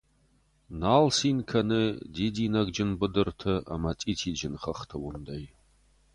Нал 0.79 1.05
цин 1.17 1.37
кӕны 1.49 1.83
дидинӕгджын 2.15 2.91
быдырты 2.99 3.53
ӕмӕ 3.73 3.91
цъитиджын 3.99 4.53
хӕхты 4.61 4.95
уындӕй. 5.03 5.45